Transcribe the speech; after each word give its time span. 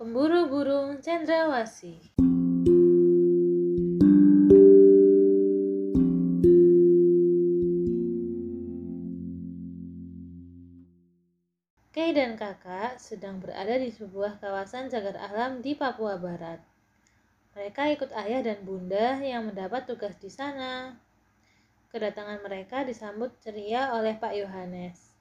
Pemburu 0.00 0.48
burung 0.48 0.96
cendrawasih. 1.04 2.00
Kay 11.92 12.16
dan 12.16 12.40
kakak 12.40 12.96
sedang 12.96 13.44
berada 13.44 13.76
di 13.76 13.92
sebuah 13.92 14.40
kawasan 14.40 14.88
cagar 14.88 15.20
alam 15.20 15.60
di 15.60 15.76
Papua 15.76 16.16
Barat. 16.16 16.64
Mereka 17.52 17.92
ikut 17.92 18.08
ayah 18.16 18.40
dan 18.40 18.64
bunda 18.64 19.20
yang 19.20 19.52
mendapat 19.52 19.84
tugas 19.84 20.16
di 20.16 20.32
sana. 20.32 20.96
Kedatangan 21.92 22.40
mereka 22.40 22.88
disambut 22.88 23.36
ceria 23.44 23.92
oleh 23.92 24.16
Pak 24.16 24.32
Yohanes, 24.32 25.12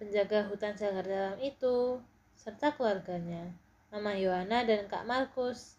penjaga 0.00 0.48
hutan 0.48 0.72
cagar 0.72 1.04
alam 1.04 1.36
itu, 1.44 2.00
serta 2.32 2.72
keluarganya, 2.72 3.52
Mama 3.92 4.16
Yohana 4.16 4.64
dan 4.64 4.88
Kak 4.88 5.04
Markus. 5.04 5.76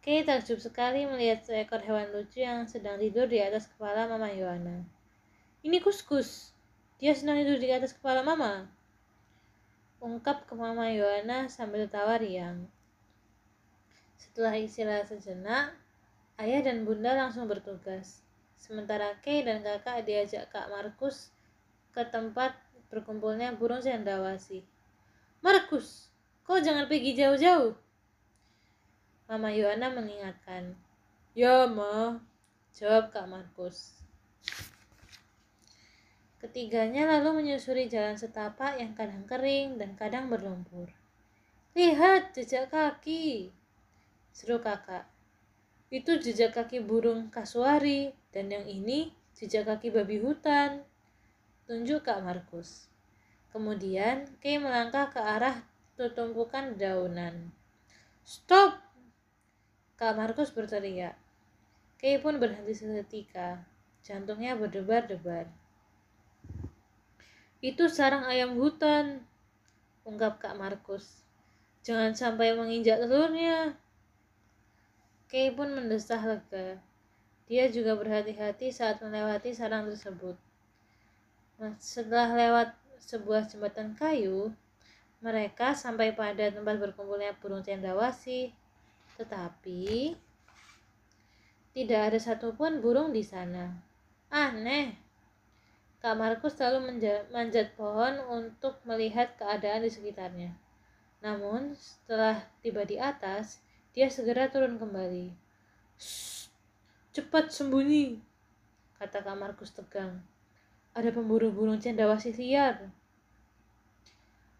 Kay 0.00 0.24
takjub 0.24 0.56
sekali 0.56 1.04
melihat 1.04 1.44
seekor 1.44 1.84
hewan 1.84 2.08
lucu 2.08 2.40
yang 2.40 2.64
sedang 2.64 2.96
tidur 2.96 3.28
di 3.28 3.36
atas 3.36 3.68
kepala 3.68 4.08
Mama 4.08 4.32
Yohana. 4.32 4.80
Ini 5.60 5.76
kuskus. 5.84 6.56
Dia 6.96 7.12
sedang 7.12 7.36
tidur 7.36 7.60
di 7.60 7.68
atas 7.68 7.92
kepala 7.92 8.24
Mama. 8.24 8.64
Ungkap 10.00 10.48
ke 10.48 10.56
Mama 10.56 10.88
Yohana 10.88 11.52
sambil 11.52 11.84
tawa 11.84 12.16
riang. 12.16 12.64
Setelah 14.16 14.56
istirahat 14.56 15.12
sejenak, 15.12 15.76
ayah 16.40 16.64
dan 16.64 16.88
bunda 16.88 17.12
langsung 17.12 17.44
bertugas. 17.44 18.24
Sementara 18.56 19.20
Kay 19.20 19.44
dan 19.44 19.60
kakak 19.60 20.08
diajak 20.08 20.48
Kak 20.48 20.72
Markus 20.72 21.28
ke 21.92 22.08
tempat 22.08 22.56
berkumpulnya 22.88 23.52
burung 23.52 23.84
cendrawasih. 23.84 24.64
Markus, 25.44 26.11
kau 26.42 26.58
jangan 26.58 26.90
pergi 26.90 27.14
jauh-jauh. 27.18 27.74
Mama 29.30 29.48
Yohana 29.48 29.88
mengingatkan. 29.88 30.76
Ya, 31.32 31.64
Ma, 31.64 32.20
jawab 32.76 33.08
Kak 33.08 33.24
Markus. 33.24 33.96
Ketiganya 36.42 37.06
lalu 37.06 37.40
menyusuri 37.40 37.86
jalan 37.86 38.18
setapak 38.18 38.74
yang 38.76 38.98
kadang 38.98 39.22
kering 39.30 39.78
dan 39.78 39.94
kadang 39.94 40.26
berlumpur. 40.26 40.90
Lihat 41.72 42.34
jejak 42.34 42.68
kaki, 42.68 43.54
seru 44.34 44.58
kakak. 44.58 45.06
Itu 45.88 46.18
jejak 46.18 46.52
kaki 46.52 46.82
burung 46.82 47.30
kasuari 47.30 48.10
dan 48.34 48.50
yang 48.50 48.66
ini 48.66 49.14
jejak 49.38 49.70
kaki 49.70 49.94
babi 49.94 50.18
hutan. 50.18 50.82
Tunjuk 51.64 52.04
Kak 52.04 52.26
Markus. 52.26 52.90
Kemudian 53.54 54.26
Kay 54.42 54.58
melangkah 54.58 55.14
ke 55.14 55.22
arah 55.22 55.62
tumpukan 55.96 56.76
daunan. 56.76 57.52
Stop! 58.24 58.80
Kak 60.00 60.18
Markus 60.18 60.50
berteriak. 60.50 61.14
Kay 62.02 62.18
pun 62.18 62.42
berhenti 62.42 62.74
seketika. 62.74 63.62
Jantungnya 64.02 64.58
berdebar-debar. 64.58 65.46
Itu 67.62 67.86
sarang 67.86 68.26
ayam 68.26 68.58
hutan, 68.58 69.22
ungkap 70.02 70.42
Kak 70.42 70.58
Markus. 70.58 71.22
Jangan 71.86 72.10
sampai 72.18 72.58
menginjak 72.58 72.98
telurnya. 72.98 73.78
Kay 75.30 75.54
pun 75.54 75.70
mendesah 75.70 76.18
lega. 76.18 76.82
Dia 77.46 77.70
juga 77.70 77.94
berhati-hati 77.94 78.74
saat 78.74 78.98
melewati 78.98 79.54
sarang 79.54 79.86
tersebut. 79.86 80.34
Nah, 81.62 81.78
setelah 81.78 82.34
lewat 82.34 82.68
sebuah 82.98 83.46
jembatan 83.46 83.94
kayu, 83.94 84.50
mereka 85.22 85.72
sampai 85.78 86.12
pada 86.12 86.50
tempat 86.50 86.82
berkumpulnya 86.82 87.38
burung 87.38 87.62
cendrawasih. 87.62 88.50
Tetapi 89.16 90.18
tidak 91.72 92.00
ada 92.12 92.18
satupun 92.18 92.82
burung 92.82 93.14
di 93.14 93.22
sana. 93.22 93.70
Aneh, 94.28 94.98
Kak 96.02 96.18
Markus 96.18 96.58
selalu 96.58 96.98
manjat 97.30 97.78
pohon 97.78 98.18
untuk 98.28 98.82
melihat 98.82 99.38
keadaan 99.38 99.86
di 99.86 99.90
sekitarnya. 99.94 100.50
Namun, 101.22 101.78
setelah 101.78 102.42
tiba 102.58 102.82
di 102.82 102.98
atas, 102.98 103.62
dia 103.94 104.10
segera 104.10 104.50
turun 104.50 104.82
kembali. 104.82 105.30
Cepat 107.14 107.54
sembunyi, 107.54 108.18
kata 108.98 109.22
Kak 109.22 109.38
Markus 109.38 109.70
tegang. 109.70 110.18
Ada 110.92 111.14
pemburu 111.14 111.54
burung 111.54 111.78
cendrawasih 111.78 112.34
liar. 112.34 112.90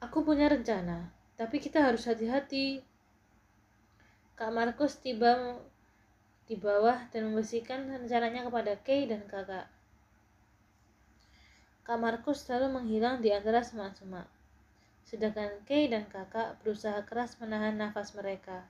Aku 0.00 0.24
punya 0.24 0.48
rencana, 0.48 1.12
tapi 1.36 1.60
kita 1.60 1.84
harus 1.84 2.08
hati-hati. 2.08 2.80
Kak 4.32 4.48
Markus 4.48 4.96
tiba 4.96 5.60
di 6.48 6.56
bawah 6.56 7.04
dan 7.12 7.28
membersihkan 7.28 7.84
rencananya 7.84 8.48
kepada 8.48 8.80
Kay 8.80 9.12
dan 9.12 9.28
kakak. 9.28 9.68
Kak 11.84 12.00
Markus 12.00 12.48
selalu 12.48 12.80
menghilang 12.80 13.20
di 13.20 13.28
antara 13.28 13.60
semak-semak. 13.60 14.24
Sedangkan 15.04 15.60
Kay 15.68 15.92
dan 15.92 16.08
kakak 16.08 16.56
berusaha 16.64 17.04
keras 17.04 17.36
menahan 17.36 17.76
nafas 17.76 18.16
mereka. 18.16 18.64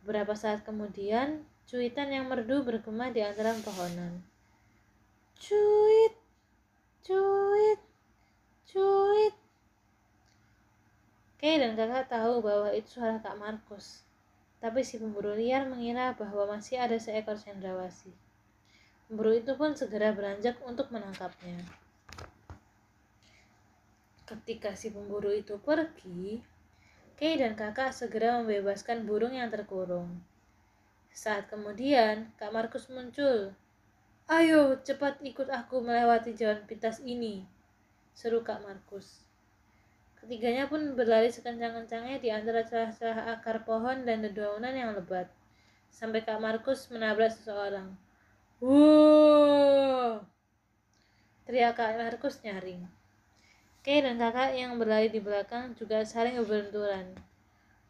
Beberapa 0.00 0.32
saat 0.32 0.64
kemudian, 0.64 1.44
cuitan 1.68 2.08
yang 2.08 2.32
merdu 2.32 2.64
bergema 2.64 3.12
di 3.12 3.20
antara 3.20 3.52
pohonan. 3.60 4.24
Cuit, 5.36 6.16
cuit, 7.04 7.80
cuit. 8.64 9.45
Kay 11.36 11.60
dan 11.60 11.76
kakak 11.76 12.08
tahu 12.08 12.40
bahwa 12.40 12.72
itu 12.72 12.96
suara 12.96 13.20
Kak 13.20 13.36
Markus. 13.36 14.06
Tapi 14.56 14.80
si 14.80 14.96
pemburu 14.96 15.36
liar 15.36 15.68
mengira 15.68 16.16
bahwa 16.16 16.56
masih 16.56 16.80
ada 16.80 16.96
seekor 16.96 17.36
cendrawasih. 17.36 18.16
Pemburu 19.06 19.36
itu 19.36 19.52
pun 19.52 19.76
segera 19.76 20.16
beranjak 20.16 20.56
untuk 20.64 20.88
menangkapnya. 20.88 21.60
Ketika 24.24 24.72
si 24.74 24.88
pemburu 24.90 25.30
itu 25.30 25.60
pergi, 25.60 26.40
Kay 27.16 27.40
dan 27.40 27.56
kakak 27.56 27.96
segera 27.96 28.40
membebaskan 28.40 29.08
burung 29.08 29.32
yang 29.32 29.48
terkurung. 29.48 30.20
Saat 31.16 31.48
kemudian, 31.48 32.28
Kak 32.36 32.52
Markus 32.52 32.92
muncul. 32.92 33.56
Ayo, 34.28 34.76
cepat 34.84 35.24
ikut 35.24 35.48
aku 35.48 35.80
melewati 35.80 36.36
jalan 36.36 36.60
pintas 36.68 37.00
ini, 37.00 37.48
seru 38.12 38.44
Kak 38.44 38.60
Markus. 38.60 39.25
Ketiganya 40.26 40.66
pun 40.66 40.98
berlari 40.98 41.30
sekencang-kencangnya 41.30 42.18
di 42.18 42.34
antara 42.34 42.66
celah-celah 42.66 43.38
akar 43.38 43.62
pohon 43.62 44.02
dan 44.02 44.26
dedaunan 44.26 44.74
yang 44.74 44.90
lebat, 44.98 45.30
sampai 45.86 46.18
Kak 46.26 46.42
Markus 46.42 46.90
menabrak 46.90 47.30
seseorang. 47.30 47.94
Wow! 48.58 50.26
Teriak 51.46 51.78
Kak 51.78 51.94
Markus 51.94 52.42
nyaring. 52.42 52.90
Kay 53.86 54.02
dan 54.02 54.18
kakak 54.18 54.58
yang 54.58 54.74
berlari 54.82 55.14
di 55.14 55.22
belakang 55.22 55.78
juga 55.78 56.02
saling 56.02 56.42
berbenturan. 56.42 57.14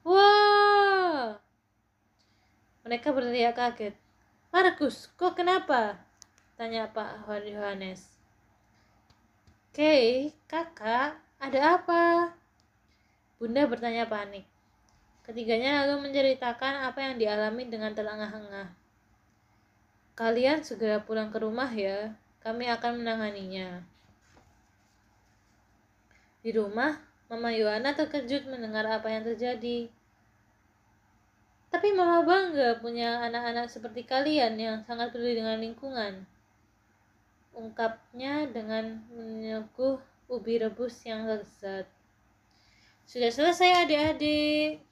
Wah! 0.05 1.41
Mereka 2.85 3.17
berteriak 3.17 3.57
kaget. 3.57 3.97
Markus, 4.53 5.09
kok 5.17 5.41
kenapa? 5.41 5.97
Tanya 6.61 6.85
Pak 6.93 7.25
Yohanes. 7.49 8.05
Kay, 9.73 10.37
kakak, 10.45 11.17
ada 11.41 11.61
apa? 11.81 12.33
Bunda 13.37 13.69
bertanya 13.69 14.09
panik. 14.09 14.49
Ketiganya 15.27 15.85
lalu 15.85 16.09
menceritakan 16.09 16.87
apa 16.87 17.03
yang 17.03 17.15
dialami 17.19 17.67
dengan 17.67 17.93
terengah-engah. 17.93 18.71
Kalian 20.17 20.65
segera 20.65 21.03
pulang 21.03 21.29
ke 21.29 21.43
rumah 21.43 21.69
ya, 21.69 22.15
kami 22.41 22.71
akan 22.71 23.03
menanganinya. 23.03 23.85
Di 26.41 26.55
rumah, 26.55 27.03
Mama 27.27 27.51
Yohana 27.51 27.91
terkejut 27.93 28.47
mendengar 28.47 28.87
apa 28.87 29.11
yang 29.11 29.27
terjadi. 29.27 29.91
Tapi 31.75 31.91
Mama 31.91 32.23
bangga 32.23 32.79
punya 32.79 33.19
anak-anak 33.27 33.67
seperti 33.67 34.07
kalian 34.07 34.55
yang 34.57 34.77
sangat 34.87 35.11
peduli 35.11 35.37
dengan 35.37 35.59
lingkungan. 35.59 36.23
Ungkapnya 37.53 38.47
dengan 38.55 39.03
menyeguh 39.11 39.99
ubi 40.27 40.59
rebus 40.59 40.99
yang 41.07 41.27
lezat. 41.31 41.87
Sudah 43.07 43.31
selesai 43.31 43.87
adik-adik. 43.87 44.83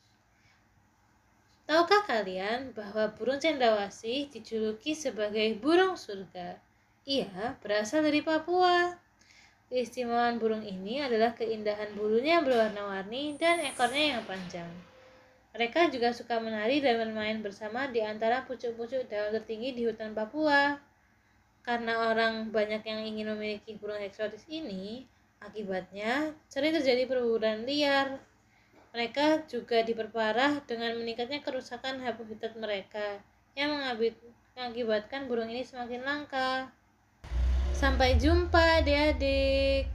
Tahukah 1.65 2.05
kalian 2.05 2.77
bahwa 2.77 3.11
burung 3.17 3.41
cendrawasih 3.41 4.31
dijuluki 4.31 4.93
sebagai 4.93 5.57
burung 5.59 5.97
surga? 5.97 6.61
Ia 7.09 7.59
berasal 7.65 8.05
dari 8.05 8.21
Papua. 8.21 9.01
Keistimewaan 9.73 10.39
burung 10.39 10.63
ini 10.63 11.01
adalah 11.03 11.35
keindahan 11.35 11.97
bulunya 11.97 12.39
yang 12.39 12.45
berwarna-warni 12.47 13.35
dan 13.41 13.65
ekornya 13.65 14.21
yang 14.21 14.23
panjang. 14.29 14.71
Mereka 15.57 15.91
juga 15.91 16.13
suka 16.13 16.39
menari 16.39 16.79
dan 16.85 17.01
bermain 17.01 17.41
bersama 17.41 17.89
di 17.91 18.05
antara 18.05 18.45
pucuk-pucuk 18.45 19.09
daun 19.11 19.33
tertinggi 19.35 19.73
di 19.75 19.83
hutan 19.89 20.15
Papua. 20.15 20.79
Karena 21.65 22.13
orang 22.13 22.53
banyak 22.53 22.85
yang 22.85 23.01
ingin 23.03 23.33
memiliki 23.35 23.73
burung 23.81 23.97
eksotis 23.99 24.45
ini, 24.53 25.09
akibatnya 25.47 26.35
sering 26.51 26.75
terjadi 26.75 27.07
perburuan 27.07 27.63
liar. 27.63 28.19
Mereka 28.95 29.51
juga 29.51 29.83
diperparah 29.83 30.63
dengan 30.67 30.95
meningkatnya 30.99 31.43
kerusakan 31.43 32.03
habitat 32.03 32.55
mereka 32.55 33.23
yang 33.55 33.75
mengakibatkan 33.75 35.27
burung 35.27 35.51
ini 35.51 35.67
semakin 35.67 36.03
langka. 36.07 36.71
Sampai 37.75 38.19
jumpa 38.19 38.83
adik-adik. 38.83 39.94